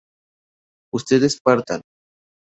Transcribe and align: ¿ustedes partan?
¿ustedes 0.91 1.39
partan? 1.39 1.81